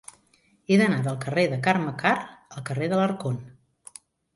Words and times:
He 0.73 0.79
d'anar 0.83 1.01
del 1.09 1.21
carrer 1.27 1.45
de 1.53 1.61
Carme 1.69 1.95
Karr 2.03 2.19
al 2.27 2.67
carrer 2.73 2.93
d'Alarcón. 2.95 3.41